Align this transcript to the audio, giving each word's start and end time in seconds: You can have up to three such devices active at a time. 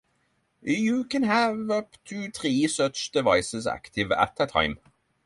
You 0.63 1.03
can 1.03 1.21
have 1.21 1.69
up 1.69 1.95
to 2.05 2.31
three 2.31 2.67
such 2.67 3.11
devices 3.11 3.67
active 3.67 4.11
at 4.11 4.33
a 4.39 4.47
time. 4.47 4.79